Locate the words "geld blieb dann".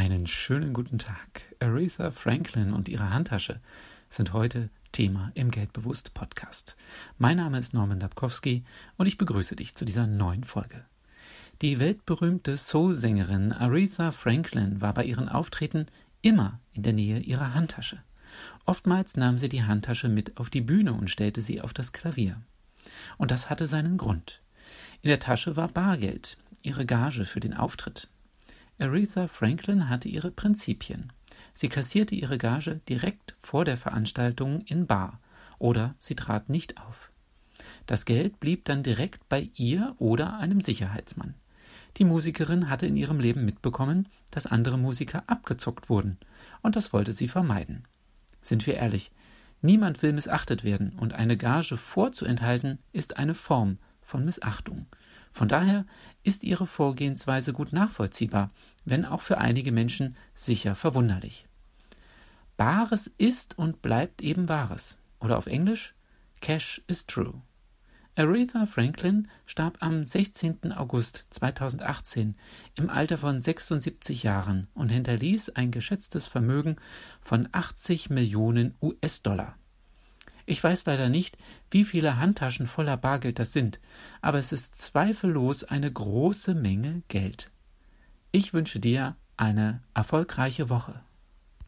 38.06-38.82